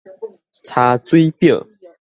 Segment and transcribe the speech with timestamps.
[0.63, 1.63] 查水表